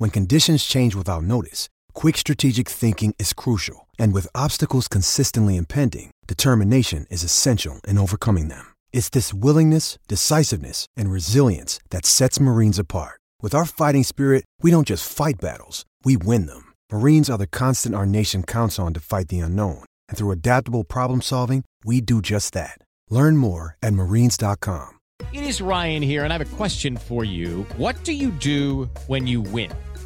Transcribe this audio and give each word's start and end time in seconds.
When 0.00 0.08
conditions 0.08 0.64
change 0.64 0.94
without 0.94 1.24
notice, 1.24 1.68
quick 1.92 2.16
strategic 2.16 2.70
thinking 2.70 3.14
is 3.18 3.34
crucial. 3.34 3.86
And 3.98 4.14
with 4.14 4.34
obstacles 4.34 4.88
consistently 4.88 5.58
impending, 5.58 6.10
determination 6.26 7.04
is 7.10 7.22
essential 7.22 7.82
in 7.86 7.98
overcoming 7.98 8.48
them. 8.48 8.74
It's 8.94 9.10
this 9.10 9.34
willingness, 9.34 9.98
decisiveness, 10.08 10.86
and 10.96 11.12
resilience 11.12 11.80
that 11.90 12.06
sets 12.06 12.40
Marines 12.40 12.78
apart. 12.78 13.20
With 13.42 13.54
our 13.54 13.66
fighting 13.66 14.02
spirit, 14.02 14.46
we 14.62 14.70
don't 14.70 14.86
just 14.86 15.04
fight 15.04 15.38
battles, 15.38 15.84
we 16.02 16.16
win 16.16 16.46
them. 16.46 16.72
Marines 16.90 17.28
are 17.28 17.36
the 17.36 17.46
constant 17.46 17.94
our 17.94 18.06
nation 18.06 18.42
counts 18.42 18.78
on 18.78 18.94
to 18.94 19.00
fight 19.00 19.28
the 19.28 19.40
unknown. 19.40 19.84
And 20.08 20.16
through 20.16 20.30
adaptable 20.30 20.82
problem 20.84 21.20
solving, 21.20 21.62
we 21.84 22.00
do 22.00 22.22
just 22.22 22.54
that. 22.54 22.78
Learn 23.10 23.36
more 23.36 23.76
at 23.82 23.92
marines.com. 23.92 24.96
It 25.34 25.44
is 25.44 25.60
Ryan 25.60 26.02
here, 26.02 26.24
and 26.24 26.32
I 26.32 26.38
have 26.38 26.52
a 26.52 26.56
question 26.56 26.96
for 26.96 27.22
you. 27.22 27.66
What 27.76 28.02
do 28.04 28.12
you 28.12 28.30
do 28.30 28.88
when 29.06 29.26
you 29.26 29.42
win? 29.42 29.70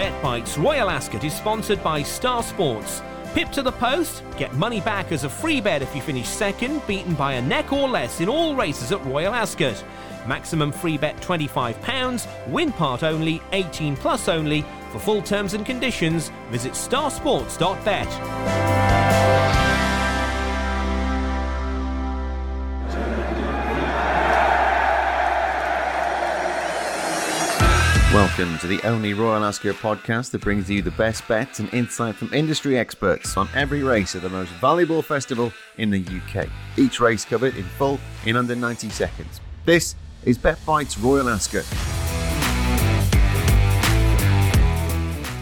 BetBites 0.00 0.56
Royal 0.56 0.88
Ascot 0.88 1.24
is 1.24 1.34
sponsored 1.34 1.84
by 1.84 2.02
Star 2.02 2.42
Sports. 2.42 3.02
Pip 3.34 3.50
to 3.50 3.60
the 3.60 3.72
post, 3.72 4.22
get 4.38 4.50
money 4.54 4.80
back 4.80 5.12
as 5.12 5.24
a 5.24 5.28
free 5.28 5.60
bet 5.60 5.82
if 5.82 5.94
you 5.94 6.00
finish 6.00 6.26
second, 6.26 6.80
beaten 6.86 7.12
by 7.12 7.34
a 7.34 7.42
neck 7.42 7.70
or 7.70 7.86
less 7.86 8.22
in 8.22 8.26
all 8.26 8.56
races 8.56 8.92
at 8.92 9.04
Royal 9.04 9.34
Ascot. 9.34 9.84
Maximum 10.26 10.72
free 10.72 10.96
bet 10.96 11.20
£25, 11.20 12.26
win 12.50 12.72
part 12.72 13.02
only, 13.02 13.42
18 13.52 13.94
plus 13.94 14.26
only. 14.26 14.64
For 14.90 14.98
full 14.98 15.20
terms 15.20 15.52
and 15.52 15.66
conditions, 15.66 16.30
visit 16.50 16.72
starsports.bet. 16.72 18.59
Welcome 28.12 28.58
to 28.58 28.66
the 28.66 28.82
only 28.82 29.14
Royal 29.14 29.44
Ascot 29.44 29.76
podcast 29.76 30.32
that 30.32 30.40
brings 30.40 30.68
you 30.68 30.82
the 30.82 30.90
best 30.90 31.28
bets 31.28 31.60
and 31.60 31.72
insight 31.72 32.16
from 32.16 32.34
industry 32.34 32.76
experts 32.76 33.36
on 33.36 33.48
every 33.54 33.84
race 33.84 34.16
at 34.16 34.22
the 34.22 34.28
most 34.28 34.50
valuable 34.54 35.00
festival 35.00 35.52
in 35.78 35.90
the 35.90 36.00
UK. 36.00 36.48
Each 36.76 36.98
race 36.98 37.24
covered 37.24 37.56
in 37.56 37.62
full 37.62 38.00
in 38.26 38.34
under 38.34 38.56
90 38.56 38.88
seconds. 38.88 39.40
This 39.64 39.94
is 40.24 40.38
BetBite's 40.38 40.98
Royal 40.98 41.28
Ascot. 41.28 41.64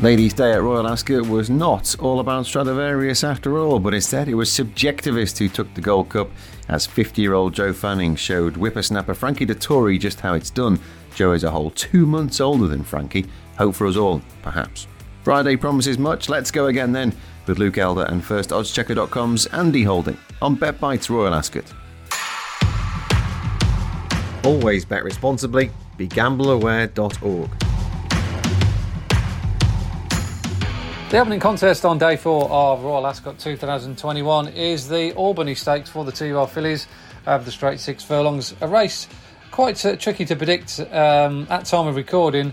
Ladies' 0.02 0.34
Day 0.34 0.52
at 0.52 0.60
Royal 0.60 0.86
Ascot 0.86 1.26
was 1.26 1.48
not 1.48 1.96
all 1.98 2.20
about 2.20 2.44
Stradivarius 2.44 3.24
after 3.24 3.56
all, 3.56 3.78
but 3.78 3.94
instead 3.94 4.28
it 4.28 4.34
was 4.34 4.50
subjectivist 4.50 5.38
who 5.38 5.48
took 5.48 5.72
the 5.72 5.80
Gold 5.80 6.10
Cup 6.10 6.28
as 6.68 6.86
50 6.86 7.22
year 7.22 7.32
old 7.32 7.54
Joe 7.54 7.72
Fanning 7.72 8.14
showed 8.14 8.56
whippersnapper 8.56 9.14
Frankie 9.14 9.46
Dettori 9.46 9.98
just 9.98 10.20
how 10.20 10.34
it's 10.34 10.50
done. 10.50 10.78
Joe 11.18 11.32
is 11.32 11.42
a 11.42 11.50
whole 11.50 11.70
two 11.70 12.06
months 12.06 12.40
older 12.40 12.68
than 12.68 12.84
Frankie. 12.84 13.26
Hope 13.56 13.74
for 13.74 13.88
us 13.88 13.96
all, 13.96 14.22
perhaps. 14.40 14.86
Friday 15.24 15.56
promises 15.56 15.98
much. 15.98 16.28
Let's 16.28 16.52
go 16.52 16.66
again 16.66 16.92
then 16.92 17.12
with 17.48 17.58
Luke 17.58 17.76
Elder 17.76 18.04
and 18.04 18.24
first 18.24 18.50
oddschecker.com's 18.50 19.46
Andy 19.46 19.82
Holding 19.82 20.16
on 20.40 20.56
BetBites 20.56 21.10
Royal 21.10 21.34
Ascot. 21.34 21.64
Always 24.44 24.84
bet 24.84 25.02
responsibly. 25.02 25.72
BeGambleAware.org. 25.98 27.50
The 31.10 31.18
opening 31.18 31.40
contest 31.40 31.84
on 31.84 31.98
day 31.98 32.14
four 32.14 32.48
of 32.48 32.84
Royal 32.84 33.08
Ascot 33.08 33.40
2021 33.40 34.48
is 34.50 34.88
the 34.88 35.12
Albany 35.14 35.56
Stakes 35.56 35.90
for 35.90 36.04
the 36.04 36.12
two-year 36.12 36.46
fillies 36.46 36.86
of 37.26 37.44
the 37.44 37.50
straight 37.50 37.80
six 37.80 38.04
furlongs. 38.04 38.54
A 38.60 38.68
race 38.68 39.08
quite 39.58 39.84
uh, 39.84 39.96
tricky 39.96 40.24
to 40.24 40.36
predict 40.36 40.78
um, 40.92 41.44
at 41.50 41.64
time 41.64 41.88
of 41.88 41.96
recording 41.96 42.52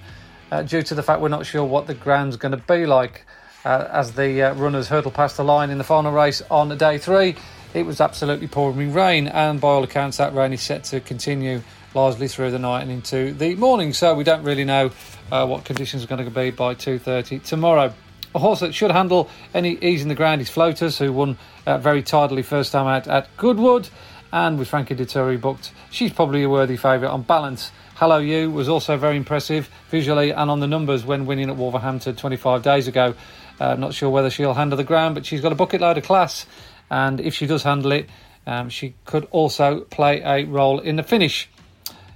uh, 0.49 0.63
due 0.63 0.81
to 0.81 0.95
the 0.95 1.03
fact 1.03 1.21
we're 1.21 1.29
not 1.29 1.45
sure 1.45 1.63
what 1.63 1.85
the 1.85 1.93
ground's 1.93 2.35
going 2.35 2.51
to 2.51 2.57
be 2.65 2.87
like 2.87 3.27
uh, 3.63 3.87
as 3.91 4.13
the 4.13 4.41
uh, 4.41 4.55
runners 4.55 4.87
hurdle 4.87 5.11
past 5.11 5.37
the 5.37 5.43
line 5.43 5.69
in 5.69 5.77
the 5.77 5.83
final 5.83 6.11
race 6.11 6.41
on 6.49 6.75
day 6.79 6.97
three. 6.97 7.35
It 7.75 7.85
was 7.85 8.01
absolutely 8.01 8.47
pouring 8.47 8.91
rain, 8.91 9.27
and 9.27 9.61
by 9.61 9.67
all 9.67 9.83
accounts, 9.83 10.17
that 10.17 10.33
rain 10.33 10.51
is 10.51 10.63
set 10.63 10.83
to 10.85 10.99
continue 10.99 11.61
largely 11.93 12.27
through 12.27 12.49
the 12.49 12.57
night 12.57 12.81
and 12.81 12.89
into 12.89 13.33
the 13.33 13.53
morning. 13.53 13.93
So 13.93 14.15
we 14.15 14.23
don't 14.23 14.41
really 14.41 14.65
know 14.65 14.89
uh, 15.31 15.45
what 15.45 15.63
conditions 15.63 16.03
are 16.03 16.07
going 16.07 16.25
to 16.25 16.31
be 16.31 16.49
by 16.49 16.73
2:30 16.73 17.43
tomorrow. 17.43 17.93
A 18.33 18.39
horse 18.39 18.61
that 18.61 18.73
should 18.73 18.89
handle 18.89 19.29
any 19.53 19.77
ease 19.79 20.01
in 20.01 20.09
the 20.09 20.15
ground 20.15 20.41
is 20.41 20.49
Flotus, 20.49 20.97
who 20.97 21.13
won 21.13 21.37
uh, 21.67 21.77
very 21.77 22.01
tidily 22.01 22.41
first 22.41 22.71
time 22.71 22.87
out 22.87 23.07
at 23.07 23.29
Goodwood. 23.37 23.89
And 24.31 24.59
with 24.59 24.67
Frankie 24.67 24.95
Dettori 24.95 25.39
booked, 25.39 25.71
she's 25.89 26.11
probably 26.11 26.43
a 26.43 26.49
worthy 26.49 26.77
favourite 26.77 27.11
on 27.11 27.21
balance. 27.21 27.71
Hello 27.95 28.17
You 28.17 28.51
was 28.51 28.67
also 28.67 28.97
very 28.97 29.15
impressive 29.15 29.69
visually 29.89 30.31
and 30.31 30.51
on 30.51 30.59
the 30.59 30.67
numbers 30.67 31.05
when 31.05 31.25
winning 31.25 31.49
at 31.49 31.55
Wolverhampton 31.55 32.15
25 32.15 32.61
days 32.61 32.87
ago. 32.87 33.15
Uh, 33.59 33.75
not 33.75 33.93
sure 33.93 34.09
whether 34.09 34.29
she'll 34.29 34.53
handle 34.53 34.77
the 34.77 34.83
ground, 34.83 35.15
but 35.15 35.25
she's 35.25 35.41
got 35.41 35.51
a 35.51 35.55
bucket 35.55 35.79
load 35.81 35.97
of 35.97 36.03
class. 36.03 36.45
And 36.89 37.21
if 37.21 37.33
she 37.33 37.47
does 37.47 37.63
handle 37.63 37.93
it, 37.93 38.09
um, 38.45 38.69
she 38.69 38.95
could 39.05 39.27
also 39.31 39.81
play 39.81 40.21
a 40.21 40.43
role 40.45 40.79
in 40.79 40.97
the 40.97 41.03
finish. 41.03 41.49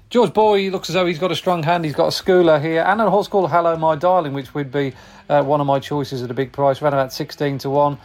George 0.10 0.32
Boughey 0.32 0.72
looks 0.72 0.90
as 0.90 0.96
though 0.96 1.06
he's 1.06 1.20
got 1.20 1.32
a 1.32 1.36
strong 1.36 1.62
hand. 1.62 1.86
He's 1.86 1.96
got 1.96 2.08
a 2.08 2.24
schooler 2.24 2.60
here 2.60 2.84
and 2.86 3.00
a 3.00 3.10
horse 3.10 3.28
called 3.28 3.52
Hello 3.52 3.76
My 3.78 3.96
Darling, 3.96 4.34
which 4.34 4.54
would 4.56 4.72
be 4.72 4.94
uh, 5.30 5.44
one 5.44 5.62
of 5.62 5.68
my 5.68 5.80
choices 5.80 6.24
at 6.24 6.32
a 6.32 6.34
big 6.34 6.52
price, 6.52 6.82
around 6.82 6.94
about 6.94 7.14
16 7.14 7.60
to 7.60 7.70
1. 7.70 7.98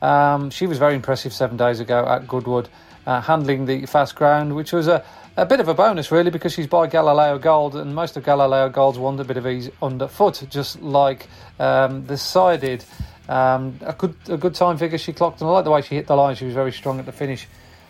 Um, 0.00 0.50
she 0.50 0.66
was 0.66 0.78
very 0.78 0.94
impressive 0.94 1.32
seven 1.32 1.56
days 1.56 1.80
ago 1.80 2.06
at 2.06 2.28
Goodwood, 2.28 2.68
uh, 3.08 3.22
handling 3.22 3.64
the 3.64 3.86
fast 3.86 4.14
ground, 4.14 4.54
which 4.54 4.70
was 4.70 4.86
a, 4.86 5.02
a 5.38 5.46
bit 5.46 5.60
of 5.60 5.68
a 5.68 5.72
bonus, 5.72 6.12
really, 6.12 6.30
because 6.30 6.52
she's 6.52 6.66
by 6.66 6.86
Galileo 6.86 7.38
Gold, 7.38 7.74
and 7.74 7.94
most 7.94 8.18
of 8.18 8.22
Galileo 8.22 8.68
Gold's 8.68 8.98
won 8.98 9.18
a 9.18 9.24
bit 9.24 9.38
of 9.38 9.46
ease 9.46 9.70
underfoot, 9.80 10.44
just 10.50 10.82
like 10.82 11.26
um, 11.58 12.04
the. 12.04 12.84
Um, 13.30 13.78
a 13.82 13.92
good 13.92 14.14
a 14.28 14.38
good 14.38 14.54
time 14.54 14.78
figure 14.78 14.96
she 14.96 15.12
clocked, 15.12 15.40
and 15.40 15.48
I 15.48 15.52
like 15.54 15.64
the 15.64 15.70
way 15.70 15.80
she 15.82 15.94
hit 15.94 16.06
the 16.06 16.16
line. 16.16 16.34
She 16.34 16.44
was 16.44 16.54
very 16.54 16.72
strong 16.72 16.98
at 16.98 17.06
the 17.06 17.12
finish, 17.12 17.46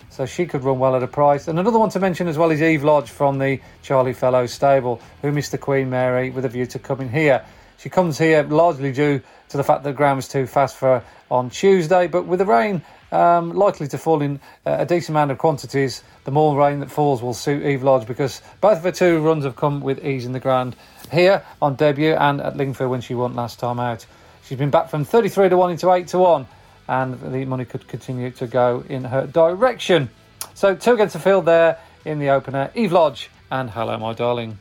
so 0.08 0.24
she 0.24 0.46
could 0.46 0.62
run 0.62 0.78
well 0.78 0.94
at 0.94 1.02
a 1.02 1.08
price. 1.08 1.48
And 1.48 1.58
another 1.58 1.78
one 1.78 1.90
to 1.90 2.00
mention 2.00 2.28
as 2.28 2.38
well 2.38 2.50
is 2.50 2.62
Eve 2.62 2.84
Lodge 2.84 3.10
from 3.10 3.38
the 3.38 3.60
Charlie 3.82 4.14
Fellowes 4.14 4.52
stable, 4.52 5.00
who 5.22 5.32
missed 5.32 5.52
the 5.52 5.58
Queen 5.58 5.90
Mary 5.90 6.30
with 6.30 6.44
a 6.44 6.48
view 6.48 6.66
to 6.66 6.78
coming 6.78 7.08
here. 7.08 7.44
She 7.78 7.88
comes 7.88 8.18
here 8.18 8.42
largely 8.42 8.90
due 8.92 9.22
to 9.50 9.56
the 9.56 9.62
fact 9.64 9.84
that 9.84 9.90
the 9.90 9.96
ground 9.96 10.16
was 10.16 10.28
too 10.28 10.46
fast 10.46 10.76
for 10.76 10.86
her 10.86 11.04
on 11.30 11.50
Tuesday, 11.50 12.08
but 12.08 12.26
with 12.26 12.40
the 12.40 12.46
rain 12.46 12.82
um, 13.12 13.52
likely 13.52 13.88
to 13.88 13.98
fall 13.98 14.22
in 14.22 14.40
uh, 14.66 14.76
a 14.80 14.86
decent 14.86 15.10
amount 15.10 15.30
of 15.30 15.38
quantities, 15.38 16.02
the 16.24 16.30
more 16.30 16.58
rain 16.58 16.80
that 16.80 16.90
falls 16.90 17.22
will 17.22 17.34
suit 17.34 17.64
Eve 17.64 17.82
Lodge 17.82 18.06
because 18.06 18.42
both 18.60 18.78
of 18.78 18.84
her 18.84 18.92
two 18.92 19.20
runs 19.20 19.44
have 19.44 19.56
come 19.56 19.80
with 19.80 20.04
ease 20.04 20.26
in 20.26 20.32
the 20.32 20.40
ground 20.40 20.76
here 21.10 21.42
on 21.62 21.74
debut 21.74 22.14
and 22.14 22.40
at 22.40 22.56
Lingfield 22.56 22.90
when 22.90 23.00
she 23.00 23.14
won 23.14 23.34
last 23.34 23.58
time 23.58 23.80
out. 23.80 24.04
She's 24.44 24.58
been 24.58 24.70
back 24.70 24.88
from 24.88 25.04
33 25.04 25.50
to 25.50 25.56
1 25.56 25.70
into 25.72 25.92
8 25.92 26.08
to 26.08 26.18
1, 26.18 26.46
and 26.88 27.20
the 27.32 27.44
money 27.44 27.64
could 27.64 27.86
continue 27.86 28.30
to 28.32 28.46
go 28.46 28.84
in 28.88 29.04
her 29.04 29.26
direction. 29.26 30.08
So, 30.54 30.74
two 30.74 30.94
against 30.94 31.12
the 31.12 31.20
field 31.20 31.44
there 31.44 31.78
in 32.04 32.18
the 32.18 32.30
opener 32.30 32.70
Eve 32.74 32.92
Lodge 32.92 33.30
and 33.50 33.70
Hello, 33.70 33.96
My 33.98 34.14
Darling. 34.14 34.58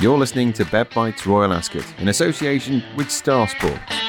You're 0.00 0.18
listening 0.18 0.52
to 0.54 0.64
BetBites 0.64 1.24
Royal 1.26 1.52
Ascot 1.52 1.84
in 1.98 2.08
association 2.08 2.82
with 2.96 3.10
Star 3.10 3.46
Sports. 3.46 4.01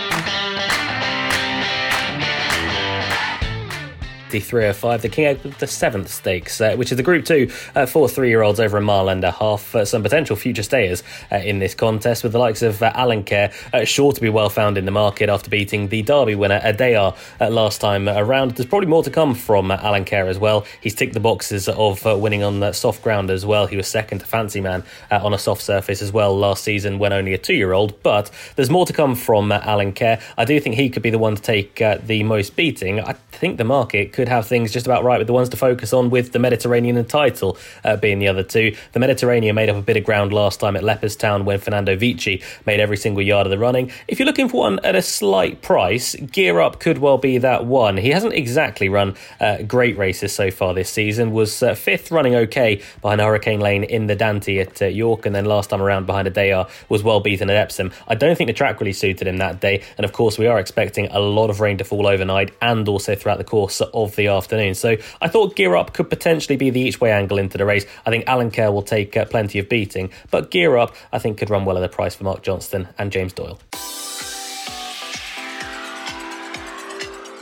53.05, 4.33 5.01
the 5.01 5.09
King 5.09 5.25
Edward 5.25 5.53
the 5.59 5.67
Seventh 5.67 6.09
Stakes, 6.09 6.59
uh, 6.59 6.75
which 6.75 6.91
is 6.91 6.97
the 6.97 7.03
Group 7.03 7.23
Two 7.23 7.51
uh, 7.75 7.85
for 7.85 8.09
three-year-olds 8.09 8.59
over 8.59 8.77
a 8.77 8.81
mile 8.81 9.09
and 9.09 9.23
a 9.23 9.29
half. 9.29 9.75
Uh, 9.75 9.85
some 9.85 10.01
potential 10.01 10.35
future 10.35 10.63
stayers 10.63 11.03
uh, 11.31 11.35
in 11.35 11.59
this 11.59 11.75
contest, 11.75 12.23
with 12.23 12.31
the 12.31 12.39
likes 12.39 12.63
of 12.63 12.81
uh, 12.81 12.91
Alenquer 12.93 13.53
sure 13.85 14.11
to 14.11 14.19
be 14.19 14.29
well 14.29 14.49
found 14.49 14.75
in 14.75 14.85
the 14.85 14.91
market 14.91 15.29
after 15.29 15.51
beating 15.51 15.89
the 15.89 16.01
Derby 16.01 16.33
winner 16.33 16.59
Adayar 16.61 17.15
last 17.39 17.79
time 17.79 18.09
around. 18.09 18.55
There's 18.55 18.65
probably 18.65 18.87
more 18.87 19.03
to 19.03 19.11
come 19.11 19.35
from 19.35 19.69
Alenquer 19.69 20.27
as 20.27 20.39
well. 20.39 20.65
He's 20.81 20.95
ticked 20.95 21.13
the 21.13 21.19
boxes 21.19 21.69
of 21.69 22.03
winning 22.03 22.41
on 22.41 22.73
soft 22.73 23.03
ground 23.03 23.29
as 23.29 23.45
well. 23.45 23.67
He 23.67 23.77
was 23.77 23.87
second 23.87 24.19
to 24.19 24.25
Fancy 24.25 24.61
Man 24.61 24.83
on 25.11 25.35
a 25.35 25.37
soft 25.37 25.61
surface 25.61 26.01
as 26.01 26.11
well 26.11 26.35
last 26.35 26.63
season 26.63 26.97
when 26.97 27.13
only 27.13 27.35
a 27.35 27.37
two-year-old. 27.37 28.01
But 28.01 28.31
there's 28.55 28.71
more 28.71 28.87
to 28.87 28.93
come 28.93 29.13
from 29.13 29.51
Alenquer. 29.51 30.19
I 30.39 30.45
do 30.45 30.59
think 30.59 30.75
he 30.75 30.89
could 30.89 31.03
be 31.03 31.11
the 31.11 31.19
one 31.19 31.35
to 31.35 31.41
take 31.41 31.75
the 31.75 32.23
most 32.23 32.55
beating. 32.55 32.99
I 32.99 33.13
think 33.13 33.57
the 33.57 33.63
market 33.63 34.13
could 34.13 34.22
have 34.27 34.45
things 34.45 34.71
just 34.71 34.85
about 34.85 35.03
right 35.03 35.17
with 35.17 35.27
the 35.27 35.33
ones 35.33 35.49
to 35.49 35.57
focus 35.57 35.93
on, 35.93 36.09
with 36.09 36.31
the 36.31 36.39
Mediterranean 36.39 36.97
and 36.97 37.09
title 37.09 37.57
uh, 37.83 37.95
being 37.95 38.19
the 38.19 38.27
other 38.27 38.43
two. 38.43 38.75
The 38.91 38.99
Mediterranean 38.99 39.55
made 39.55 39.69
up 39.69 39.77
a 39.77 39.81
bit 39.81 39.97
of 39.97 40.03
ground 40.03 40.33
last 40.33 40.59
time 40.59 40.75
at 40.75 40.83
Leopardstown 40.83 41.45
when 41.45 41.59
Fernando 41.59 41.95
Vici 41.95 42.41
made 42.65 42.79
every 42.79 42.97
single 42.97 43.23
yard 43.23 43.47
of 43.47 43.51
the 43.51 43.57
running. 43.57 43.91
If 44.07 44.19
you're 44.19 44.25
looking 44.25 44.49
for 44.49 44.61
one 44.61 44.79
at 44.83 44.95
a 44.95 45.01
slight 45.01 45.61
price, 45.61 46.15
Gear 46.15 46.59
Up 46.59 46.79
could 46.79 46.97
well 46.97 47.17
be 47.17 47.37
that 47.37 47.65
one. 47.65 47.97
He 47.97 48.09
hasn't 48.09 48.33
exactly 48.33 48.89
run 48.89 49.15
uh, 49.39 49.63
great 49.63 49.97
races 49.97 50.33
so 50.33 50.51
far 50.51 50.73
this 50.73 50.89
season. 50.89 51.31
Was 51.31 51.63
uh, 51.63 51.73
fifth 51.73 52.11
running 52.11 52.35
okay 52.35 52.81
behind 53.01 53.21
Hurricane 53.21 53.59
Lane 53.59 53.83
in 53.83 54.07
the 54.07 54.15
Dante 54.15 54.57
at 54.57 54.81
uh, 54.81 54.85
York, 54.85 55.25
and 55.25 55.33
then 55.33 55.45
last 55.45 55.69
time 55.69 55.81
around 55.81 56.05
behind 56.05 56.27
a 56.27 56.31
Adayar 56.33 56.69
was 56.89 57.03
well 57.03 57.19
beaten 57.19 57.49
at 57.49 57.55
Epsom. 57.55 57.91
I 58.07 58.15
don't 58.15 58.35
think 58.35 58.47
the 58.47 58.53
track 58.53 58.79
really 58.79 58.93
suited 58.93 59.27
him 59.27 59.37
that 59.37 59.61
day, 59.61 59.83
and 59.97 60.05
of 60.05 60.11
course 60.11 60.37
we 60.37 60.47
are 60.47 60.59
expecting 60.59 61.07
a 61.11 61.19
lot 61.19 61.49
of 61.49 61.59
rain 61.59 61.77
to 61.77 61.83
fall 61.83 62.07
overnight 62.07 62.51
and 62.61 62.87
also 62.87 63.15
throughout 63.15 63.37
the 63.37 63.43
course 63.43 63.81
of 63.81 64.12
the 64.15 64.27
afternoon. 64.27 64.75
So 64.75 64.97
I 65.21 65.27
thought 65.27 65.55
Gear 65.55 65.75
Up 65.75 65.93
could 65.93 66.09
potentially 66.09 66.57
be 66.57 66.69
the 66.69 66.81
each 66.81 67.01
way 67.01 67.11
angle 67.11 67.37
into 67.37 67.57
the 67.57 67.65
race. 67.65 67.85
I 68.05 68.09
think 68.09 68.25
Alenquer 68.25 68.71
will 68.71 68.81
take 68.83 69.15
uh, 69.15 69.25
plenty 69.25 69.59
of 69.59 69.69
beating, 69.69 70.09
but 70.31 70.51
Gear 70.51 70.77
Up 70.77 70.95
I 71.11 71.19
think 71.19 71.37
could 71.37 71.49
run 71.49 71.65
well 71.65 71.77
at 71.77 71.81
the 71.81 71.89
price 71.89 72.15
for 72.15 72.23
Mark 72.23 72.43
Johnston 72.43 72.87
and 72.97 73.11
James 73.11 73.33
Doyle. 73.33 73.59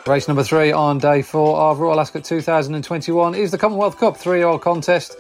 Race 0.08 0.28
number 0.28 0.44
three 0.44 0.72
on 0.72 0.98
day 0.98 1.22
four 1.22 1.58
of 1.58 1.80
Royal 1.80 2.00
Ascot 2.00 2.24
2021 2.24 3.36
is 3.36 3.52
the 3.52 3.58
Commonwealth 3.58 4.00
Cup 4.00 4.18
three-year-old 4.18 4.62
contest 4.62 5.16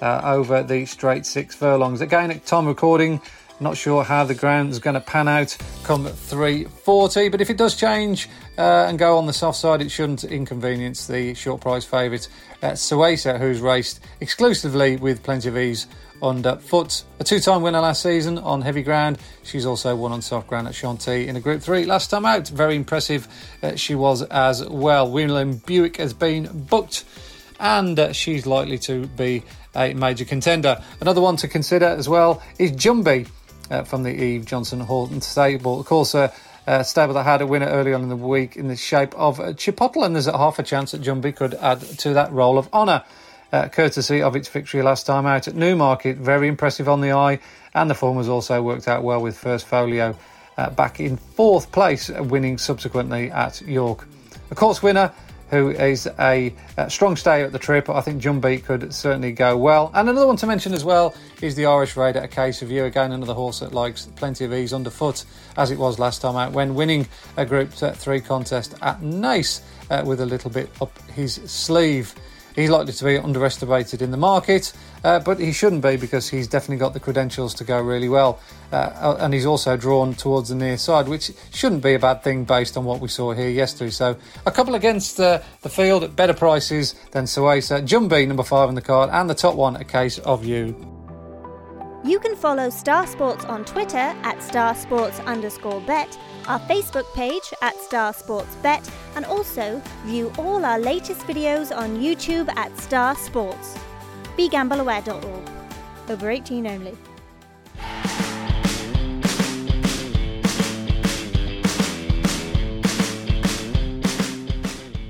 uh, 0.00 0.20
over 0.22 0.62
the 0.62 0.86
straight 0.86 1.26
six 1.26 1.54
furlongs. 1.56 2.00
Again, 2.00 2.30
at 2.30 2.46
time 2.46 2.66
recording, 2.66 3.20
not 3.60 3.76
sure 3.76 4.02
how 4.02 4.24
the 4.24 4.34
ground 4.34 4.70
is 4.70 4.78
going 4.78 4.94
to 4.94 5.00
pan 5.00 5.28
out 5.28 5.56
come 5.84 6.06
340, 6.06 7.28
but 7.28 7.40
if 7.40 7.50
it 7.50 7.56
does 7.56 7.76
change 7.76 8.28
uh, 8.58 8.86
and 8.88 8.98
go 8.98 9.18
on 9.18 9.26
the 9.26 9.32
soft 9.32 9.58
side, 9.58 9.82
it 9.82 9.90
shouldn't 9.90 10.24
inconvenience 10.24 11.06
the 11.06 11.34
short 11.34 11.60
price 11.60 11.84
favourite 11.84 12.28
uh, 12.62 12.70
Suesa, 12.70 13.38
who's 13.38 13.60
raced 13.60 14.00
exclusively 14.20 14.96
with 14.96 15.22
plenty 15.22 15.48
of 15.48 15.56
ease 15.56 15.86
underfoot. 16.22 17.04
A 17.18 17.24
two 17.24 17.40
time 17.40 17.62
winner 17.62 17.80
last 17.80 18.02
season 18.02 18.38
on 18.38 18.62
heavy 18.62 18.82
ground. 18.82 19.18
She's 19.42 19.66
also 19.66 19.94
won 19.96 20.12
on 20.12 20.22
soft 20.22 20.48
ground 20.48 20.68
at 20.68 20.74
Chantilly 20.74 21.28
in 21.28 21.36
a 21.36 21.40
Group 21.40 21.62
3 21.62 21.84
last 21.86 22.10
time 22.10 22.24
out. 22.24 22.48
Very 22.48 22.76
impressive 22.76 23.28
uh, 23.62 23.76
she 23.76 23.94
was 23.94 24.22
as 24.22 24.66
well. 24.66 25.10
William 25.10 25.56
Buick 25.58 25.96
has 25.96 26.12
been 26.12 26.64
booked 26.68 27.04
and 27.58 27.98
uh, 27.98 28.12
she's 28.12 28.46
likely 28.46 28.78
to 28.78 29.06
be 29.06 29.42
a 29.74 29.94
major 29.94 30.24
contender. 30.24 30.82
Another 31.00 31.20
one 31.20 31.36
to 31.36 31.48
consider 31.48 31.86
as 31.86 32.08
well 32.08 32.42
is 32.58 32.72
Jumby 32.72 33.28
uh, 33.70 33.84
from 33.84 34.02
the 34.02 34.10
Eve 34.12 34.44
Johnson 34.44 34.80
Houghton 34.80 35.20
stable. 35.20 35.80
Of 35.80 35.86
course, 35.86 36.14
uh, 36.14 36.32
uh, 36.66 36.82
stable 36.82 37.14
that 37.14 37.24
had 37.24 37.40
a 37.40 37.46
winner 37.46 37.66
early 37.66 37.92
on 37.92 38.02
in 38.02 38.08
the 38.08 38.16
week 38.16 38.56
in 38.56 38.68
the 38.68 38.76
shape 38.76 39.14
of 39.14 39.38
Chipotle, 39.38 40.04
and 40.04 40.14
there's 40.14 40.26
a 40.26 40.36
half 40.36 40.58
a 40.58 40.62
chance 40.62 40.92
that 40.92 41.00
Jumby 41.00 41.34
could 41.34 41.54
add 41.54 41.80
to 41.80 42.12
that 42.14 42.32
roll 42.32 42.58
of 42.58 42.68
honour. 42.72 43.04
Uh, 43.52 43.66
courtesy 43.68 44.22
of 44.22 44.36
its 44.36 44.48
victory 44.48 44.80
last 44.80 45.06
time 45.06 45.26
out 45.26 45.48
at 45.48 45.56
Newmarket. 45.56 46.16
Very 46.16 46.46
impressive 46.46 46.88
on 46.88 47.00
the 47.00 47.10
eye, 47.12 47.40
and 47.74 47.90
the 47.90 47.94
form 47.94 48.18
has 48.18 48.28
also 48.28 48.62
worked 48.62 48.86
out 48.86 49.02
well 49.02 49.20
with 49.20 49.36
First 49.36 49.66
Folio 49.66 50.14
uh, 50.56 50.70
back 50.70 51.00
in 51.00 51.16
fourth 51.16 51.72
place, 51.72 52.10
winning 52.10 52.58
subsequently 52.58 53.30
at 53.30 53.60
York. 53.62 54.06
A 54.52 54.54
course 54.54 54.82
winner 54.82 55.12
who 55.50 55.70
is 55.70 56.08
a, 56.18 56.54
a 56.76 56.88
strong 56.88 57.16
stay 57.16 57.42
at 57.42 57.52
the 57.52 57.58
trip. 57.58 57.90
I 57.90 58.00
think 58.00 58.22
Jumby 58.22 58.64
could 58.64 58.94
certainly 58.94 59.32
go 59.32 59.56
well. 59.56 59.90
And 59.94 60.08
another 60.08 60.26
one 60.26 60.36
to 60.36 60.46
mention 60.46 60.72
as 60.72 60.84
well 60.84 61.14
is 61.42 61.56
the 61.56 61.66
Irish 61.66 61.96
Raider, 61.96 62.20
a 62.20 62.28
case 62.28 62.62
of 62.62 62.70
you. 62.70 62.84
Again, 62.84 63.12
another 63.12 63.34
horse 63.34 63.60
that 63.60 63.74
likes 63.74 64.06
plenty 64.16 64.44
of 64.44 64.54
ease 64.54 64.72
underfoot, 64.72 65.24
as 65.56 65.70
it 65.70 65.78
was 65.78 65.98
last 65.98 66.22
time 66.22 66.36
out 66.36 66.52
when 66.52 66.74
winning 66.74 67.06
a 67.36 67.44
Group 67.44 67.70
3 67.72 68.20
contest 68.20 68.74
at 68.80 69.02
Nice 69.02 69.62
uh, 69.90 70.02
with 70.06 70.20
a 70.20 70.26
little 70.26 70.50
bit 70.50 70.70
up 70.80 70.96
his 71.10 71.34
sleeve. 71.34 72.14
He's 72.54 72.70
likely 72.70 72.92
to 72.92 73.04
be 73.04 73.18
underestimated 73.18 74.02
in 74.02 74.10
the 74.10 74.16
market, 74.16 74.72
uh, 75.04 75.20
but 75.20 75.38
he 75.38 75.52
shouldn't 75.52 75.82
be 75.82 75.96
because 75.96 76.28
he's 76.28 76.48
definitely 76.48 76.78
got 76.78 76.92
the 76.92 77.00
credentials 77.00 77.54
to 77.54 77.64
go 77.64 77.80
really 77.80 78.08
well. 78.08 78.40
Uh, 78.72 79.16
and 79.20 79.34
he's 79.34 79.46
also 79.46 79.76
drawn 79.76 80.14
towards 80.14 80.48
the 80.48 80.54
near 80.54 80.76
side, 80.76 81.08
which 81.08 81.32
shouldn't 81.52 81.82
be 81.82 81.94
a 81.94 81.98
bad 81.98 82.22
thing 82.22 82.44
based 82.44 82.76
on 82.76 82.84
what 82.84 83.00
we 83.00 83.08
saw 83.08 83.32
here 83.32 83.48
yesterday. 83.48 83.90
So 83.90 84.16
a 84.46 84.50
couple 84.50 84.74
against 84.74 85.18
uh, 85.18 85.40
the 85.62 85.68
field 85.68 86.04
at 86.04 86.16
better 86.16 86.34
prices 86.34 86.94
than 87.12 87.24
Suesa. 87.24 87.86
Jumby, 87.86 88.26
number 88.26 88.44
five 88.44 88.68
in 88.68 88.74
the 88.74 88.82
card, 88.82 89.10
and 89.10 89.28
the 89.28 89.34
top 89.34 89.54
one, 89.54 89.76
a 89.76 89.84
case 89.84 90.18
of 90.18 90.44
you. 90.44 90.99
You 92.02 92.18
can 92.18 92.34
follow 92.34 92.70
Star 92.70 93.06
Sports 93.06 93.44
on 93.44 93.64
Twitter 93.64 93.98
at 93.98 94.38
starsports 94.38 95.24
underscore 95.26 95.80
bet 95.82 96.18
our 96.50 96.58
Facebook 96.60 97.04
page 97.14 97.52
at 97.62 97.76
Star 97.76 98.12
Sports 98.12 98.56
Bet, 98.56 98.88
and 99.14 99.24
also 99.24 99.80
view 100.04 100.32
all 100.38 100.64
our 100.64 100.78
latest 100.78 101.20
videos 101.26 101.74
on 101.76 101.98
YouTube 101.98 102.48
at 102.56 102.76
Star 102.78 103.14
Sports. 103.14 103.78
BeGambleAware.org. 104.36 105.50
Over 106.08 106.30
18 106.30 106.66
only. 106.66 106.96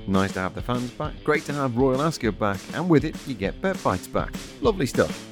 Nice 0.06 0.32
to 0.32 0.40
have 0.40 0.54
the 0.54 0.62
fans 0.62 0.90
back, 0.90 1.14
great 1.22 1.44
to 1.44 1.54
have 1.54 1.76
Royal 1.76 2.02
Ascot 2.02 2.36
back, 2.38 2.58
and 2.74 2.88
with 2.88 3.04
it, 3.04 3.14
you 3.28 3.34
get 3.34 3.60
Bet 3.62 3.80
Bites 3.82 4.08
back. 4.08 4.34
Lovely 4.60 4.86
stuff. 4.86 5.29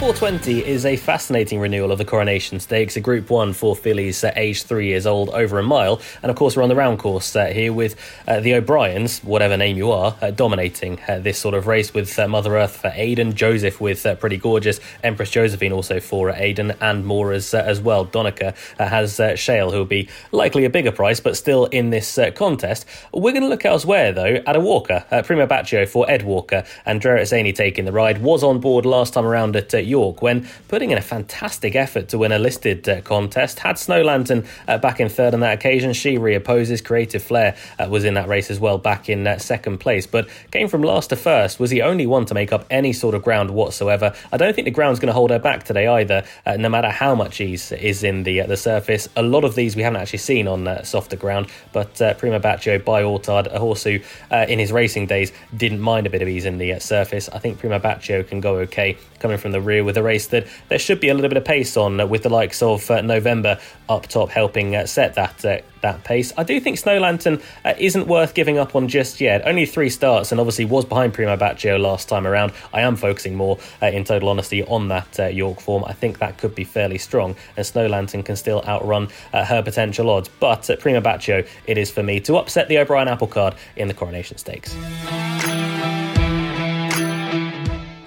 420 0.00 0.66
is 0.66 0.86
a 0.86 0.96
fascinating 0.96 1.60
renewal 1.60 1.92
of 1.92 1.98
the 1.98 2.06
Coronation 2.06 2.58
Stakes, 2.58 2.96
a 2.96 3.00
Group 3.00 3.28
1 3.28 3.52
for 3.52 3.76
fillies 3.76 4.24
uh, 4.24 4.32
aged 4.34 4.66
three 4.66 4.86
years 4.86 5.04
old 5.04 5.28
over 5.28 5.58
a 5.58 5.62
mile. 5.62 6.00
And 6.22 6.30
of 6.30 6.36
course, 6.36 6.56
we're 6.56 6.62
on 6.62 6.70
the 6.70 6.74
round 6.74 6.98
course 6.98 7.36
uh, 7.36 7.48
here 7.48 7.70
with 7.70 7.96
uh, 8.26 8.40
the 8.40 8.54
O'Briens, 8.54 9.22
whatever 9.22 9.58
name 9.58 9.76
you 9.76 9.92
are, 9.92 10.16
uh, 10.22 10.30
dominating 10.30 10.98
uh, 11.06 11.18
this 11.18 11.38
sort 11.38 11.54
of 11.54 11.66
race 11.66 11.92
with 11.92 12.18
uh, 12.18 12.26
Mother 12.26 12.56
Earth 12.56 12.76
for 12.76 12.90
Aidan, 12.94 13.34
Joseph 13.34 13.78
with 13.78 14.06
Pretty 14.20 14.38
Gorgeous, 14.38 14.80
Empress 15.02 15.30
Josephine 15.30 15.70
also 15.70 16.00
for 16.00 16.30
Aidan, 16.30 16.72
and 16.80 17.04
more 17.04 17.34
as, 17.34 17.52
as 17.52 17.78
well. 17.78 18.06
Donnacha 18.06 18.54
has 18.78 19.20
Shale, 19.38 19.70
who 19.70 19.78
will 19.80 19.84
be 19.84 20.08
likely 20.32 20.64
a 20.64 20.70
bigger 20.70 20.92
price, 20.92 21.20
but 21.20 21.36
still 21.36 21.66
in 21.66 21.90
this 21.90 22.18
contest. 22.36 22.86
We're 23.12 23.32
going 23.32 23.42
to 23.42 23.48
look 23.48 23.66
elsewhere, 23.66 24.12
though, 24.12 24.42
at 24.46 24.56
a 24.56 24.60
Walker, 24.60 25.04
Primo 25.26 25.46
Bacio 25.46 25.86
for 25.86 26.10
Ed 26.10 26.22
Walker, 26.22 26.64
and 26.86 27.02
Drerit 27.02 27.24
Zaney 27.24 27.54
taking 27.54 27.84
the 27.84 27.92
ride. 27.92 28.22
Was 28.22 28.42
on 28.42 28.60
board 28.60 28.86
last 28.86 29.12
time 29.12 29.26
around 29.26 29.56
at 29.56 29.74
at 29.74 29.89
York 29.90 30.22
when 30.22 30.48
putting 30.68 30.90
in 30.92 30.98
a 30.98 31.02
fantastic 31.02 31.74
effort 31.74 32.08
to 32.08 32.18
win 32.18 32.32
a 32.32 32.38
listed 32.38 32.88
uh, 32.88 33.00
contest. 33.02 33.58
Had 33.58 33.78
Snow 33.78 34.02
Lantern 34.02 34.46
uh, 34.68 34.78
back 34.78 35.00
in 35.00 35.08
third 35.08 35.34
on 35.34 35.40
that 35.40 35.54
occasion. 35.58 35.92
She 35.92 36.16
reopposes. 36.16 36.82
Creative 36.82 37.22
Flair 37.22 37.56
uh, 37.78 37.88
was 37.90 38.04
in 38.04 38.14
that 38.14 38.28
race 38.28 38.50
as 38.50 38.60
well, 38.60 38.78
back 38.78 39.08
in 39.08 39.26
uh, 39.26 39.38
second 39.38 39.78
place, 39.78 40.06
but 40.06 40.28
came 40.50 40.68
from 40.68 40.82
last 40.82 41.10
to 41.10 41.16
first. 41.16 41.58
Was 41.58 41.70
the 41.70 41.82
only 41.82 42.06
one 42.06 42.24
to 42.26 42.34
make 42.34 42.52
up 42.52 42.64
any 42.70 42.92
sort 42.92 43.14
of 43.14 43.22
ground 43.22 43.50
whatsoever. 43.50 44.14
I 44.32 44.36
don't 44.36 44.54
think 44.54 44.64
the 44.64 44.70
ground's 44.70 45.00
going 45.00 45.08
to 45.08 45.12
hold 45.12 45.30
her 45.30 45.38
back 45.38 45.64
today 45.64 45.86
either, 45.86 46.24
uh, 46.46 46.56
no 46.56 46.68
matter 46.68 46.90
how 46.90 47.14
much 47.14 47.40
ease 47.40 47.72
is 47.72 48.02
in 48.04 48.22
the 48.22 48.42
uh, 48.42 48.46
the 48.46 48.56
surface. 48.56 49.08
A 49.16 49.22
lot 49.22 49.44
of 49.44 49.54
these 49.54 49.76
we 49.76 49.82
haven't 49.82 50.00
actually 50.00 50.20
seen 50.20 50.46
on 50.48 50.84
softer 50.84 51.16
ground, 51.16 51.48
but 51.72 51.94
Primo 52.18 52.38
Bacio 52.38 52.78
by 52.84 53.02
Awtaad, 53.02 53.52
a 53.52 53.58
horse 53.58 53.84
who 53.84 53.98
in 54.30 54.58
his 54.58 54.72
racing 54.72 55.06
days 55.06 55.32
didn't 55.56 55.80
mind 55.80 56.06
a 56.06 56.10
bit 56.10 56.22
of 56.22 56.28
ease 56.28 56.44
in 56.44 56.58
the 56.58 56.78
surface. 56.78 57.28
I 57.28 57.38
think 57.38 57.58
Primo 57.58 57.78
Bacio 57.78 58.26
can 58.26 58.40
go 58.40 58.56
okay 58.60 58.96
coming 59.18 59.38
from 59.38 59.52
the 59.52 59.60
rear 59.60 59.79
with 59.84 59.96
a 59.96 60.02
race 60.02 60.26
that 60.28 60.46
there 60.68 60.78
should 60.78 61.00
be 61.00 61.08
a 61.08 61.14
little 61.14 61.28
bit 61.28 61.36
of 61.36 61.44
pace 61.44 61.76
on, 61.76 62.00
uh, 62.00 62.06
with 62.06 62.22
the 62.22 62.28
likes 62.28 62.62
of 62.62 62.90
uh, 62.90 63.00
November 63.00 63.58
up 63.88 64.06
top 64.06 64.30
helping 64.30 64.76
uh, 64.76 64.86
set 64.86 65.14
that 65.14 65.44
uh, 65.44 65.58
that 65.82 66.04
pace. 66.04 66.32
I 66.36 66.44
do 66.44 66.60
think 66.60 66.76
Snow 66.78 66.98
Lantern 66.98 67.40
uh, 67.64 67.72
isn't 67.78 68.06
worth 68.06 68.34
giving 68.34 68.58
up 68.58 68.76
on 68.76 68.86
just 68.88 69.20
yet. 69.20 69.46
Only 69.46 69.64
three 69.66 69.88
starts, 69.88 70.30
and 70.30 70.40
obviously 70.40 70.66
was 70.66 70.84
behind 70.84 71.14
Primo 71.14 71.36
Bacio 71.36 71.78
last 71.80 72.08
time 72.08 72.26
around. 72.26 72.52
I 72.74 72.82
am 72.82 72.96
focusing 72.96 73.34
more, 73.34 73.58
uh, 73.80 73.86
in 73.86 74.04
total 74.04 74.28
honesty, 74.28 74.62
on 74.64 74.88
that 74.88 75.34
York 75.34 75.60
form. 75.60 75.84
I 75.86 75.92
think 75.92 76.18
that 76.18 76.38
could 76.38 76.54
be 76.54 76.64
fairly 76.64 76.98
strong, 76.98 77.34
and 77.56 77.64
Snow 77.64 77.86
Lantern 77.86 78.22
can 78.22 78.36
still 78.36 78.62
outrun 78.66 79.08
her 79.32 79.62
potential 79.62 80.10
odds. 80.10 80.28
But 80.28 80.68
Primo 80.80 81.00
Bacio, 81.00 81.46
it 81.66 81.78
is 81.78 81.90
for 81.90 82.02
me 82.02 82.20
to 82.20 82.36
upset 82.36 82.68
the 82.68 82.78
O'Brien 82.78 83.08
Apple 83.08 83.26
card 83.26 83.54
in 83.76 83.88
the 83.88 83.94
Coronation 83.94 84.36
Stakes. 84.36 84.76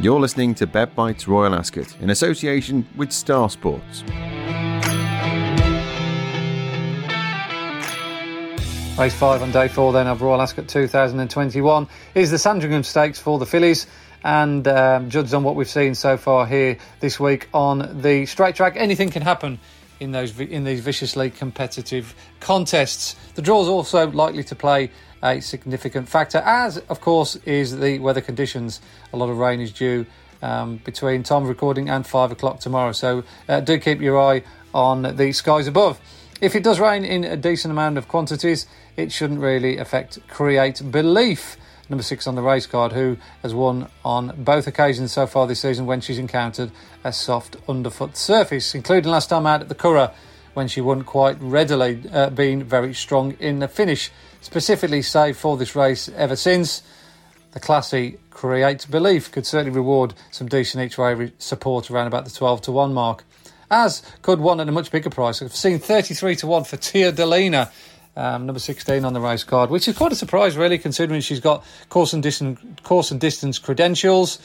You're 0.03 0.19
listening 0.19 0.53
to 0.55 0.67
BetBites 0.67 1.27
Royal 1.27 1.55
Ascot 1.55 1.95
in 2.01 2.09
association 2.09 2.85
with 2.97 3.13
Star 3.13 3.49
Sports. 3.49 4.03
Race 8.99 9.15
5 9.15 9.41
on 9.41 9.51
day 9.53 9.69
4 9.69 9.93
then 9.93 10.07
of 10.07 10.21
Royal 10.21 10.41
Ascot 10.41 10.67
2021 10.67 11.87
is 12.15 12.31
the 12.31 12.37
Sandringham 12.37 12.83
Stakes 12.83 13.17
for 13.17 13.39
the 13.39 13.45
fillies 13.45 13.87
and 14.25 14.67
um, 14.67 15.09
judged 15.09 15.33
on 15.33 15.43
what 15.43 15.55
we've 15.55 15.69
seen 15.69 15.95
so 15.95 16.17
far 16.17 16.45
here 16.45 16.77
this 16.99 17.17
week 17.17 17.47
on 17.53 18.01
the 18.01 18.25
straight 18.25 18.55
track 18.55 18.73
anything 18.75 19.09
can 19.09 19.21
happen 19.21 19.57
in 20.01 20.11
those 20.11 20.37
in 20.37 20.65
these 20.65 20.81
viciously 20.81 21.29
competitive 21.29 22.13
contests 22.41 23.15
the 23.35 23.41
draw 23.41 23.61
is 23.61 23.69
also 23.69 24.11
likely 24.11 24.43
to 24.43 24.53
play 24.53 24.91
a 25.23 25.39
significant 25.39 26.09
factor, 26.09 26.39
as 26.39 26.77
of 26.77 27.01
course 27.01 27.35
is 27.45 27.79
the 27.79 27.97
weather 27.99 28.21
conditions. 28.21 28.81
A 29.13 29.17
lot 29.17 29.29
of 29.29 29.37
rain 29.37 29.61
is 29.61 29.71
due 29.71 30.05
um, 30.41 30.77
between 30.77 31.23
time 31.23 31.43
of 31.43 31.49
recording 31.49 31.89
and 31.89 32.05
five 32.05 32.31
o'clock 32.31 32.59
tomorrow, 32.59 32.91
so 32.91 33.23
uh, 33.47 33.61
do 33.61 33.79
keep 33.79 34.01
your 34.01 34.19
eye 34.19 34.43
on 34.73 35.15
the 35.15 35.31
skies 35.31 35.67
above. 35.67 35.99
If 36.41 36.55
it 36.55 36.63
does 36.63 36.79
rain 36.79 37.05
in 37.05 37.23
a 37.23 37.37
decent 37.37 37.71
amount 37.71 37.97
of 37.97 38.09
quantities, 38.09 38.65
it 38.97 39.11
shouldn't 39.11 39.39
really 39.39 39.77
affect 39.77 40.19
Create 40.27 40.81
Belief 40.91 41.57
number 41.89 42.03
six 42.03 42.27
on 42.27 42.35
the 42.35 42.41
race 42.41 42.65
card, 42.65 42.91
who 42.91 43.17
has 43.41 43.53
won 43.53 43.87
on 44.03 44.33
both 44.43 44.67
occasions 44.67 45.11
so 45.11 45.27
far 45.27 45.47
this 45.47 45.59
season 45.59 45.85
when 45.85 46.01
she's 46.01 46.17
encountered 46.17 46.71
a 47.03 47.13
soft 47.13 47.55
underfoot 47.67 48.17
surface, 48.17 48.73
including 48.73 49.11
last 49.11 49.29
time 49.29 49.45
out 49.45 49.61
at 49.61 49.69
the 49.69 49.75
Curragh 49.75 50.13
when 50.53 50.67
she 50.67 50.81
wouldn't 50.81 51.07
quite 51.07 51.37
readily, 51.39 52.01
uh, 52.11 52.29
being 52.29 52.63
very 52.63 52.93
strong 52.93 53.31
in 53.39 53.59
the 53.59 53.67
finish. 53.67 54.11
Specifically 54.41 55.01
saved 55.01 55.37
for 55.37 55.57
this 55.57 55.75
race 55.75 56.09
ever 56.15 56.35
since. 56.35 56.83
The 57.51 57.59
classy 57.59 58.17
Create 58.29 58.85
Belief 58.89 59.31
could 59.31 59.45
certainly 59.45 59.75
reward 59.75 60.13
some 60.31 60.47
decent 60.47 60.83
each 60.83 60.97
way 60.97 61.31
support 61.37 61.89
around 61.91 62.07
about 62.07 62.25
the 62.25 62.31
12 62.31 62.61
to 62.63 62.71
1 62.71 62.93
mark. 62.93 63.23
As 63.69 64.01
could 64.21 64.39
one 64.39 64.59
at 64.59 64.67
a 64.67 64.71
much 64.71 64.91
bigger 64.91 65.09
price. 65.09 65.41
I've 65.41 65.55
seen 65.55 65.79
33 65.79 66.35
to 66.37 66.47
1 66.47 66.63
for 66.65 66.77
Teodelina 66.77 67.71
um, 68.15 68.45
number 68.45 68.59
16 68.59 69.05
on 69.05 69.13
the 69.13 69.21
race 69.21 69.43
card, 69.43 69.69
which 69.69 69.87
is 69.87 69.97
quite 69.97 70.11
a 70.11 70.15
surprise, 70.15 70.55
really, 70.57 70.77
considering 70.77 71.21
she's 71.21 71.39
got 71.39 71.65
course 71.89 72.13
and 72.13 72.21
distance, 72.21 72.59
course 72.83 73.11
and 73.11 73.19
distance 73.19 73.59
credentials. 73.59 74.39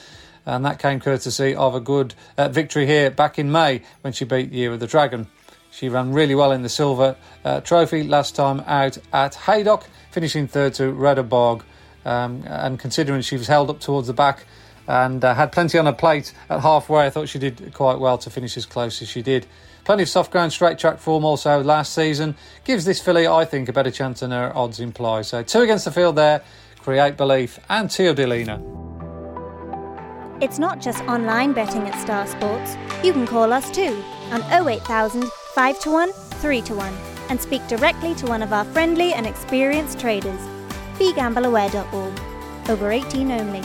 And 0.46 0.64
that 0.64 0.78
came 0.78 1.00
courtesy 1.00 1.54
of 1.54 1.74
a 1.74 1.80
good 1.80 2.14
uh, 2.38 2.48
victory 2.48 2.86
here 2.86 3.10
back 3.10 3.38
in 3.38 3.52
May 3.52 3.82
when 4.00 4.12
she 4.12 4.24
beat 4.24 4.50
Year 4.50 4.72
of 4.72 4.80
the 4.80 4.86
Dragon. 4.86 5.26
She 5.78 5.88
ran 5.88 6.12
really 6.12 6.34
well 6.34 6.50
in 6.50 6.62
the 6.62 6.68
silver 6.68 7.14
uh, 7.44 7.60
trophy 7.60 8.02
last 8.02 8.34
time 8.34 8.64
out 8.66 8.98
at 9.12 9.36
Haydock, 9.36 9.86
finishing 10.10 10.48
third 10.48 10.74
to 10.74 10.92
Radeborg. 10.92 11.62
Um, 12.04 12.42
and 12.46 12.80
considering 12.80 13.22
she 13.22 13.36
was 13.36 13.46
held 13.46 13.70
up 13.70 13.78
towards 13.78 14.08
the 14.08 14.12
back 14.12 14.44
and 14.88 15.24
uh, 15.24 15.34
had 15.34 15.52
plenty 15.52 15.78
on 15.78 15.86
her 15.86 15.92
plate 15.92 16.34
at 16.50 16.62
halfway, 16.62 17.06
I 17.06 17.10
thought 17.10 17.28
she 17.28 17.38
did 17.38 17.72
quite 17.74 18.00
well 18.00 18.18
to 18.18 18.28
finish 18.28 18.56
as 18.56 18.66
close 18.66 19.00
as 19.02 19.08
she 19.08 19.22
did. 19.22 19.46
Plenty 19.84 20.02
of 20.02 20.08
soft 20.08 20.32
ground 20.32 20.52
straight 20.52 20.80
track 20.80 20.98
form 20.98 21.24
also 21.24 21.62
last 21.62 21.94
season. 21.94 22.34
Gives 22.64 22.84
this 22.84 23.00
filly, 23.00 23.28
I 23.28 23.44
think, 23.44 23.68
a 23.68 23.72
better 23.72 23.92
chance 23.92 24.18
than 24.18 24.32
her 24.32 24.50
odds 24.56 24.80
imply. 24.80 25.22
So 25.22 25.44
two 25.44 25.60
against 25.60 25.84
the 25.84 25.92
field 25.92 26.16
there, 26.16 26.42
Create 26.80 27.16
Belief 27.16 27.60
and 27.68 27.88
Teodelina. 27.88 28.58
It's 30.42 30.58
not 30.58 30.80
just 30.80 31.04
online 31.04 31.52
betting 31.52 31.82
at 31.82 32.00
Star 32.00 32.26
Sports. 32.26 32.76
You 33.04 33.12
can 33.12 33.28
call 33.28 33.52
us 33.52 33.70
too 33.70 34.02
on 34.32 34.42
08000 34.68 35.30
5 35.54 35.80
to 35.80 35.90
1 35.90 36.12
3 36.12 36.62
to 36.62 36.74
1 36.74 36.94
and 37.30 37.40
speak 37.40 37.66
directly 37.68 38.14
to 38.16 38.26
one 38.26 38.42
of 38.42 38.52
our 38.52 38.64
friendly 38.66 39.12
and 39.12 39.26
experienced 39.26 39.98
traders. 39.98 40.40
BeGambleAware.org. 40.98 42.70
Over 42.70 42.92
18 42.92 43.30
only. 43.30 43.62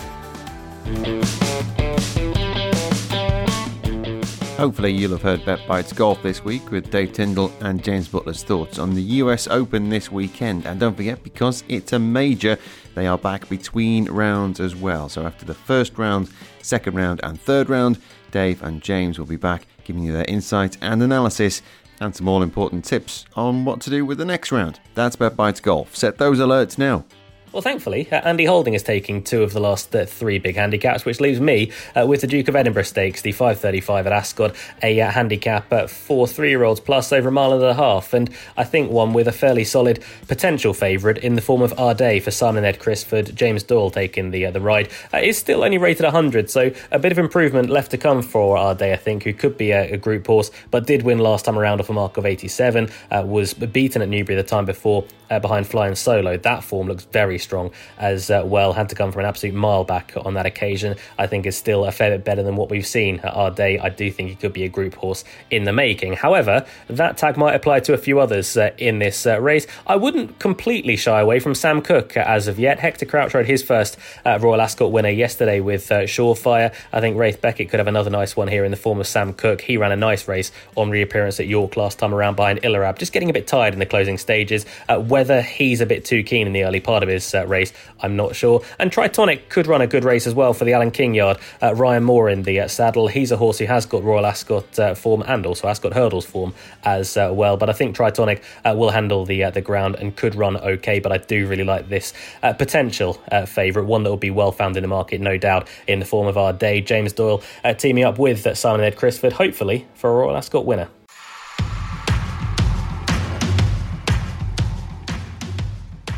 Hopefully, 4.57 4.91
you'll 4.91 5.11
have 5.11 5.21
heard 5.21 5.43
Bet 5.43 5.59
Bites 5.67 5.91
Golf 5.91 6.21
this 6.23 6.45
week 6.45 6.71
with 6.71 6.89
Dave 6.89 7.11
Tyndall 7.11 7.51
and 7.59 7.83
James 7.83 8.07
Butler's 8.07 8.43
thoughts 8.43 8.79
on 8.79 8.93
the 8.93 9.01
US 9.01 9.47
Open 9.47 9.89
this 9.89 10.09
weekend. 10.11 10.65
And 10.65 10.79
don't 10.79 10.95
forget, 10.95 11.21
because 11.21 11.65
it's 11.67 11.91
a 11.91 11.99
major, 11.99 12.57
they 12.95 13.07
are 13.07 13.17
back 13.17 13.49
between 13.49 14.09
rounds 14.09 14.59
as 14.61 14.75
well. 14.75 15.09
So, 15.09 15.25
after 15.25 15.43
the 15.43 15.53
first 15.53 15.97
round, 15.97 16.29
second 16.61 16.95
round, 16.95 17.19
and 17.23 17.41
third 17.41 17.69
round, 17.69 17.99
Dave 18.31 18.63
and 18.63 18.81
James 18.81 19.19
will 19.19 19.25
be 19.25 19.35
back 19.35 19.67
giving 19.83 20.03
you 20.03 20.13
their 20.13 20.25
insight 20.27 20.77
and 20.81 21.01
analysis 21.03 21.61
and 21.99 22.15
some 22.15 22.27
all 22.27 22.41
important 22.41 22.85
tips 22.85 23.25
on 23.35 23.65
what 23.65 23.81
to 23.81 23.89
do 23.89 24.05
with 24.05 24.17
the 24.17 24.25
next 24.25 24.51
round. 24.51 24.79
That's 24.95 25.15
Bet 25.15 25.35
Bites 25.35 25.59
Golf. 25.59 25.95
Set 25.95 26.17
those 26.17 26.39
alerts 26.39 26.77
now. 26.77 27.05
Well, 27.53 27.61
thankfully, 27.61 28.11
uh, 28.11 28.15
Andy 28.15 28.45
Holding 28.45 28.73
is 28.73 28.81
taking 28.81 29.21
two 29.21 29.43
of 29.43 29.53
the 29.53 29.59
last 29.59 29.95
uh, 29.95 30.07
three 30.07 30.39
big 30.39 30.55
handicaps, 30.55 31.05
which 31.05 31.21
leaves 31.21 31.39
me 31.39 31.71
uh, 31.95 32.03
with 32.07 32.21
the 32.21 32.27
Duke 32.27 32.47
of 32.47 32.55
Edinburgh 32.55 32.81
Stakes, 32.81 33.21
the 33.21 33.31
535 33.31 34.07
at 34.07 34.11
Ascot, 34.11 34.55
a 34.81 34.99
uh, 34.99 35.11
handicap 35.11 35.69
for 35.87 36.27
three 36.27 36.49
year 36.49 36.63
olds 36.63 36.79
plus 36.79 37.13
over 37.13 37.29
a 37.29 37.31
mile 37.31 37.53
and 37.53 37.61
a 37.61 37.75
half, 37.75 38.11
and 38.11 38.31
I 38.57 38.63
think 38.63 38.89
one 38.89 39.13
with 39.13 39.27
a 39.27 39.31
fairly 39.31 39.65
solid 39.65 40.03
potential 40.27 40.73
favourite 40.73 41.19
in 41.19 41.35
the 41.35 41.43
form 41.43 41.61
of 41.61 41.73
Ardee 41.73 42.19
for 42.23 42.31
Simon 42.31 42.65
Ed 42.65 42.79
Crisford. 42.79 43.35
James 43.35 43.61
Doyle 43.61 43.91
taking 43.91 44.31
the 44.31 44.47
uh, 44.47 44.51
the 44.51 44.59
ride. 44.59 44.89
Uh, 45.13 45.17
is 45.17 45.37
still 45.37 45.63
only 45.63 45.77
rated 45.77 46.05
100, 46.05 46.49
so 46.49 46.71
a 46.89 46.97
bit 46.97 47.11
of 47.11 47.19
improvement 47.19 47.69
left 47.69 47.91
to 47.91 47.99
come 47.99 48.23
for 48.23 48.57
Ardee, 48.57 48.93
I 48.93 48.97
think, 48.97 49.25
who 49.25 49.33
could 49.33 49.59
be 49.59 49.69
a, 49.69 49.93
a, 49.93 49.97
group 49.97 50.25
horse, 50.25 50.49
but 50.71 50.87
did 50.87 51.03
win 51.03 51.19
last 51.19 51.45
time 51.45 51.59
around 51.59 51.81
off 51.81 51.89
a 51.91 51.93
mark 51.93 52.17
of 52.17 52.25
87, 52.25 52.89
was 53.11 53.53
beaten 53.53 54.01
at 54.01 54.09
Newbury 54.09 54.35
the 54.35 54.41
time 54.41 54.65
before 54.65 55.05
behind 55.39 55.67
Flying 55.67 55.95
Solo. 55.95 56.37
That 56.37 56.63
form 56.63 56.87
looks 56.87 57.05
very 57.05 57.37
strong 57.43 57.71
as 57.97 58.31
uh, 58.31 58.43
well. 58.45 58.73
Had 58.73 58.89
to 58.89 58.95
come 58.95 59.11
from 59.11 59.21
an 59.21 59.25
absolute 59.27 59.55
mile 59.55 59.83
back 59.83 60.13
on 60.15 60.33
that 60.33 60.45
occasion. 60.45 60.95
I 61.17 61.27
think 61.27 61.45
is 61.45 61.57
still 61.57 61.85
a 61.85 61.91
fair 61.91 62.11
bit 62.11 62.25
better 62.25 62.43
than 62.43 62.55
what 62.55 62.69
we've 62.69 62.87
seen 62.87 63.19
at 63.19 63.33
our 63.33 63.51
day. 63.51 63.77
I 63.79 63.89
do 63.89 64.09
think 64.09 64.29
he 64.29 64.35
could 64.35 64.53
be 64.53 64.63
a 64.63 64.69
group 64.69 64.95
horse 64.95 65.23
in 65.51 65.65
the 65.65 65.73
making. 65.73 66.13
However, 66.13 66.65
that 66.87 67.17
tag 67.17 67.37
might 67.37 67.53
apply 67.53 67.81
to 67.81 67.93
a 67.93 67.97
few 67.97 68.19
others 68.19 68.57
uh, 68.57 68.71
in 68.77 68.99
this 68.99 69.25
uh, 69.25 69.39
race. 69.39 69.67
I 69.85 69.95
wouldn't 69.95 70.39
completely 70.39 70.95
shy 70.95 71.19
away 71.19 71.39
from 71.39 71.55
Sam 71.55 71.81
Cook 71.81 72.17
as 72.17 72.47
of 72.47 72.57
yet. 72.59 72.79
Hector 72.79 73.05
Crouch 73.05 73.33
rode 73.33 73.45
his 73.45 73.61
first 73.61 73.97
uh, 74.25 74.39
Royal 74.41 74.61
Ascot 74.61 74.91
winner 74.91 75.09
yesterday 75.09 75.59
with 75.59 75.91
uh, 75.91 76.01
Surefire. 76.01 76.73
I 76.91 77.01
think 77.01 77.17
Ralph 77.17 77.41
Beckett 77.41 77.69
could 77.69 77.79
have 77.79 77.87
another 77.87 78.09
nice 78.09 78.35
one 78.35 78.47
here 78.47 78.65
in 78.65 78.71
the 78.71 78.77
form 78.77 78.99
of 78.99 79.07
Sam 79.07 79.33
Cook. 79.33 79.61
He 79.61 79.77
ran 79.77 79.91
a 79.91 79.95
nice 79.95 80.27
race 80.27 80.51
on 80.75 80.89
reappearance 80.89 81.39
at 81.39 81.47
York 81.47 81.77
last 81.77 81.99
time 81.99 82.13
around 82.13 82.35
behind 82.35 82.61
Ilarab, 82.61 82.97
just 82.97 83.13
getting 83.13 83.29
a 83.29 83.33
bit 83.33 83.47
tired 83.47 83.73
in 83.73 83.79
the 83.79 83.85
closing 83.85 84.17
stages. 84.17 84.65
Uh, 84.87 84.99
whether 84.99 85.41
he's 85.41 85.81
a 85.81 85.85
bit 85.85 86.05
too 86.05 86.23
keen 86.23 86.47
in 86.47 86.53
the 86.53 86.63
early 86.63 86.79
part 86.79 87.03
of 87.03 87.09
his 87.09 87.32
race, 87.47 87.73
I'm 87.99 88.15
not 88.15 88.35
sure. 88.35 88.61
And 88.79 88.91
Tritonic 88.91 89.49
could 89.49 89.67
run 89.67 89.81
a 89.81 89.87
good 89.87 90.03
race 90.03 90.27
as 90.27 90.33
well 90.33 90.53
for 90.53 90.65
the 90.65 90.73
Alan 90.73 90.91
King 90.91 91.13
yard. 91.13 91.37
Uh, 91.61 91.73
Ryan 91.75 92.03
Moore 92.03 92.29
in 92.29 92.43
the 92.43 92.61
uh, 92.61 92.67
saddle. 92.67 93.07
He's 93.07 93.31
a 93.31 93.37
horse 93.37 93.57
who 93.59 93.65
has 93.65 93.85
got 93.85 94.03
Royal 94.03 94.25
Ascot 94.25 94.79
uh, 94.79 94.95
form 94.95 95.23
and 95.25 95.45
also 95.45 95.67
Ascot 95.67 95.93
Hurdles 95.93 96.25
form 96.25 96.53
as 96.83 97.17
uh, 97.17 97.31
well. 97.33 97.57
But 97.57 97.69
I 97.69 97.73
think 97.73 97.95
Tritonic 97.95 98.41
uh, 98.63 98.75
will 98.77 98.91
handle 98.91 99.25
the 99.25 99.43
uh, 99.43 99.51
the 99.51 99.61
ground 99.61 99.95
and 99.95 100.15
could 100.15 100.35
run 100.35 100.57
okay. 100.57 100.99
But 100.99 101.11
I 101.11 101.17
do 101.17 101.47
really 101.47 101.63
like 101.63 101.89
this 101.89 102.13
potential 102.41 103.13
favourite, 103.47 103.87
one 103.87 104.03
that 104.03 104.09
will 104.09 104.17
be 104.17 104.31
well 104.31 104.51
found 104.51 104.77
in 104.77 104.81
the 104.81 104.87
market, 104.87 105.21
no 105.21 105.37
doubt, 105.37 105.67
in 105.87 105.99
the 105.99 106.05
form 106.05 106.27
of 106.27 106.37
our 106.37 106.53
day. 106.53 106.81
James 106.81 107.13
Doyle 107.13 107.41
teaming 107.77 108.03
up 108.03 108.19
with 108.19 108.57
Simon 108.57 108.85
Ed 108.85 108.95
Crisford, 108.95 109.33
hopefully 109.33 109.87
for 109.95 110.09
a 110.09 110.13
Royal 110.13 110.37
Ascot 110.37 110.65
winner. 110.65 110.89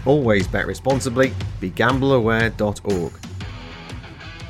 Always 0.06 0.48
bet 0.48 0.68
responsibly. 0.68 1.34
BeGambleAware.org. 1.62 3.14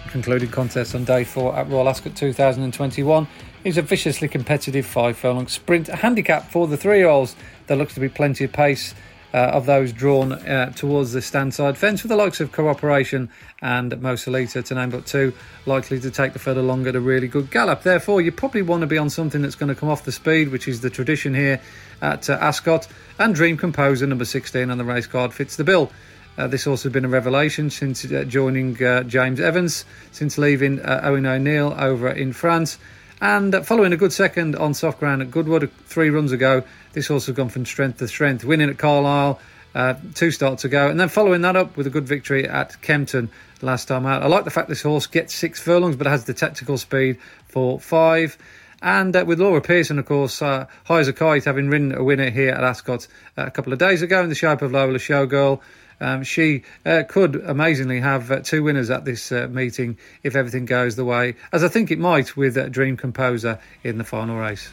Concluded 0.09 0.51
contest 0.51 0.95
on 0.95 1.03
day 1.03 1.23
four 1.23 1.55
at 1.55 1.69
Royal 1.69 1.89
Ascot 1.89 2.15
2021 2.15 3.27
is 3.63 3.77
a 3.77 3.81
viciously 3.81 4.27
competitive 4.27 4.85
five 4.85 5.17
furlong 5.17 5.47
sprint 5.47 5.87
handicap 5.87 6.49
for 6.49 6.67
the 6.67 6.77
three 6.77 6.99
year 6.99 7.07
olds. 7.07 7.35
There 7.67 7.75
looks 7.75 7.93
to 7.95 7.99
be 7.99 8.09
plenty 8.09 8.43
of 8.43 8.53
pace 8.53 8.93
of 9.37 9.65
those 9.65 9.91
drawn 9.91 10.31
uh, 10.31 10.71
towards 10.71 11.11
the 11.11 11.21
stand 11.21 11.53
side 11.53 11.77
fence 11.77 12.03
with 12.03 12.09
the 12.09 12.15
likes 12.15 12.39
of 12.39 12.51
Cooperation 12.51 13.29
and 13.61 13.91
Mosolita 13.91 14.63
to 14.63 14.75
name 14.75 14.89
but 14.89 15.05
two, 15.05 15.33
likely 15.65 15.99
to 15.99 16.11
take 16.11 16.33
the 16.33 16.39
further 16.39 16.61
along 16.61 16.87
at 16.87 16.95
a 16.95 16.99
really 16.99 17.27
good 17.27 17.51
gallop. 17.51 17.83
Therefore, 17.83 18.21
you 18.21 18.31
probably 18.31 18.61
want 18.61 18.81
to 18.81 18.87
be 18.87 18.97
on 18.97 19.09
something 19.09 19.41
that's 19.41 19.55
going 19.55 19.69
to 19.69 19.75
come 19.75 19.89
off 19.89 20.05
the 20.05 20.11
speed, 20.11 20.49
which 20.49 20.67
is 20.67 20.81
the 20.81 20.89
tradition 20.89 21.33
here 21.33 21.61
at 22.01 22.29
uh, 22.29 22.33
Ascot. 22.33 22.87
And 23.19 23.35
Dream 23.35 23.57
Composer, 23.57 24.07
number 24.07 24.25
16 24.25 24.69
on 24.69 24.77
the 24.77 24.83
race 24.83 25.07
card, 25.07 25.33
fits 25.33 25.55
the 25.55 25.63
bill. 25.63 25.91
Uh, 26.37 26.47
this 26.47 26.67
also 26.67 26.89
has 26.89 26.93
been 26.93 27.05
a 27.05 27.09
revelation 27.09 27.69
since 27.69 28.03
uh, 28.05 28.25
joining 28.27 28.81
uh, 28.83 29.03
James 29.03 29.39
Evans, 29.39 29.85
since 30.11 30.37
leaving 30.37 30.81
uh, 30.81 31.01
Owen 31.03 31.25
O'Neill 31.25 31.73
over 31.77 32.09
in 32.09 32.33
France. 32.33 32.77
And 33.21 33.65
following 33.65 33.93
a 33.93 33.97
good 33.97 34.11
second 34.11 34.55
on 34.55 34.73
soft 34.73 34.99
ground 34.99 35.21
at 35.21 35.31
Goodwood 35.31 35.71
three 35.85 36.09
runs 36.09 36.31
ago, 36.31 36.63
this 36.93 37.07
horse 37.07 37.27
has 37.27 37.35
gone 37.35 37.49
from 37.49 37.65
strength 37.65 37.99
to 37.99 38.07
strength, 38.07 38.43
winning 38.43 38.69
at 38.69 38.77
Carlisle 38.77 39.39
uh, 39.73 39.95
two 40.13 40.31
starts 40.31 40.65
ago, 40.65 40.89
and 40.89 40.99
then 40.99 41.09
following 41.09 41.41
that 41.41 41.55
up 41.55 41.77
with 41.77 41.87
a 41.87 41.89
good 41.89 42.07
victory 42.07 42.47
at 42.47 42.81
Kempton 42.81 43.29
last 43.61 43.87
time 43.87 44.05
out. 44.05 44.21
I 44.21 44.27
like 44.27 44.43
the 44.43 44.51
fact 44.51 44.67
this 44.69 44.81
horse 44.81 45.07
gets 45.07 45.33
six 45.33 45.61
furlongs 45.61 45.95
but 45.95 46.07
has 46.07 46.25
the 46.25 46.33
tactical 46.33 46.77
speed 46.77 47.17
for 47.47 47.79
five. 47.79 48.37
And 48.81 49.15
uh, 49.15 49.23
with 49.25 49.39
Laura 49.39 49.61
Pearson, 49.61 49.97
of 49.97 50.05
course, 50.05 50.41
uh, 50.41 50.67
high 50.83 50.99
as 50.99 51.07
a 51.07 51.13
kite, 51.13 51.45
having 51.45 51.69
ridden 51.69 51.95
a 51.95 52.03
winner 52.03 52.29
here 52.29 52.51
at 52.51 52.63
Ascot 52.63 53.07
uh, 53.37 53.45
a 53.45 53.51
couple 53.51 53.73
of 53.73 53.79
days 53.79 54.01
ago 54.01 54.21
in 54.21 54.29
the 54.29 54.35
shape 54.35 54.61
of 54.61 54.71
Lola 54.71 54.99
Showgirl. 54.99 55.61
Um, 55.99 56.23
she 56.23 56.63
uh, 56.85 57.03
could 57.07 57.35
amazingly 57.35 57.99
have 57.99 58.31
uh, 58.31 58.39
two 58.41 58.63
winners 58.63 58.89
at 58.89 59.05
this 59.05 59.31
uh, 59.31 59.47
meeting 59.49 59.97
if 60.23 60.35
everything 60.35 60.65
goes 60.65 60.95
the 60.95 61.05
way, 61.05 61.35
as 61.51 61.63
I 61.63 61.67
think 61.67 61.91
it 61.91 61.99
might 61.99 62.35
with 62.35 62.57
uh, 62.57 62.69
Dream 62.69 62.97
Composer 62.97 63.59
in 63.83 63.97
the 63.97 64.03
final 64.03 64.37
race. 64.37 64.69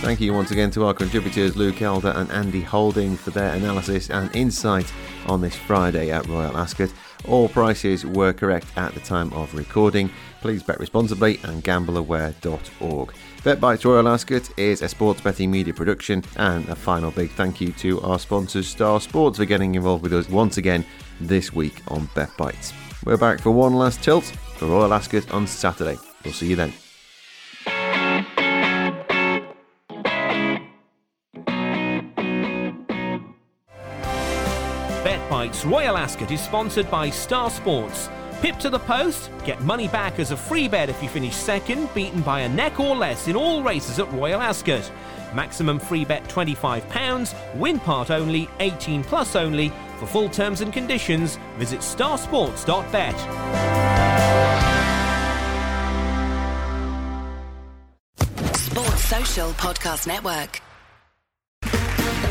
Thank 0.00 0.22
you 0.22 0.32
once 0.32 0.50
again 0.50 0.70
to 0.70 0.86
our 0.86 0.94
contributors 0.94 1.56
Luke 1.56 1.82
Elder 1.82 2.14
and 2.16 2.30
Andy 2.30 2.62
Holding 2.62 3.16
for 3.16 3.30
their 3.32 3.52
analysis 3.52 4.08
and 4.08 4.34
insight 4.34 4.90
on 5.26 5.42
this 5.42 5.54
Friday 5.54 6.10
at 6.10 6.26
Royal 6.26 6.56
Ascot. 6.56 6.90
All 7.28 7.50
prices 7.50 8.06
were 8.06 8.32
correct 8.32 8.66
at 8.76 8.94
the 8.94 9.00
time 9.00 9.30
of 9.34 9.54
recording. 9.54 10.10
Please 10.40 10.62
bet 10.62 10.80
responsibly 10.80 11.38
and 11.44 11.62
gambleaware.org. 11.62 13.12
BetBites 13.42 13.84
Royal 13.84 14.08
Ascot 14.08 14.58
is 14.58 14.80
a 14.80 14.88
sports 14.88 15.20
betting 15.20 15.50
media 15.50 15.74
production, 15.74 16.24
and 16.36 16.66
a 16.70 16.74
final 16.74 17.10
big 17.10 17.30
thank 17.32 17.60
you 17.60 17.70
to 17.72 18.00
our 18.00 18.18
sponsors 18.18 18.66
Star 18.66 19.02
Sports 19.02 19.36
for 19.36 19.44
getting 19.44 19.74
involved 19.74 20.02
with 20.02 20.14
us 20.14 20.30
once 20.30 20.56
again 20.56 20.84
this 21.20 21.52
week 21.52 21.82
on 21.88 22.08
BetBites. 22.08 22.72
We're 23.04 23.18
back 23.18 23.40
for 23.40 23.50
one 23.50 23.74
last 23.74 24.02
tilt 24.02 24.24
for 24.56 24.66
Royal 24.66 24.94
Ascot 24.94 25.30
on 25.30 25.46
Saturday. 25.46 25.98
We'll 26.24 26.32
see 26.32 26.48
you 26.48 26.56
then. 26.56 26.72
BetBites 35.10 35.68
Royal 35.68 35.96
Ascot 35.96 36.30
is 36.30 36.40
sponsored 36.40 36.88
by 36.88 37.10
Star 37.10 37.50
Sports. 37.50 38.08
Pip 38.42 38.56
to 38.58 38.70
the 38.70 38.78
post, 38.78 39.28
get 39.44 39.60
money 39.62 39.88
back 39.88 40.20
as 40.20 40.30
a 40.30 40.36
free 40.36 40.68
bet 40.68 40.88
if 40.88 41.02
you 41.02 41.08
finish 41.08 41.34
second, 41.34 41.92
beaten 41.94 42.20
by 42.20 42.42
a 42.42 42.48
neck 42.48 42.78
or 42.78 42.94
less 42.94 43.26
in 43.26 43.34
all 43.34 43.60
races 43.60 43.98
at 43.98 44.08
Royal 44.12 44.40
Ascot. 44.40 44.88
Maximum 45.34 45.80
free 45.80 46.04
bet 46.04 46.22
£25, 46.28 47.58
win 47.58 47.80
part 47.80 48.12
only, 48.12 48.48
18 48.60 49.02
plus 49.02 49.34
only. 49.34 49.72
For 49.98 50.06
full 50.06 50.28
terms 50.28 50.60
and 50.60 50.72
conditions, 50.72 51.40
visit 51.58 51.80
starsports.bet. 51.80 53.16
Sports 58.54 59.04
Social 59.06 59.50
Podcast 59.54 60.06
Network. 60.06 60.60